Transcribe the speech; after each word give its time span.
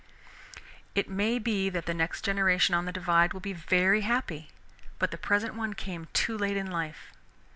It 0.95 1.11
may 1.11 1.37
be 1.37 1.69
that 1.69 1.85
the 1.85 1.93
next 1.93 2.23
generation 2.25 2.73
on 2.73 2.85
the 2.85 2.91
Divide 2.91 3.33
will 3.33 3.39
be 3.39 3.53
very 3.53 4.01
happy, 4.01 4.49
but 4.97 5.11
the 5.11 5.15
present 5.15 5.53
one 5.53 5.75
came 5.75 6.07
too 6.11 6.35
late 6.35 6.57
in 6.57 6.71
life. 6.71 7.13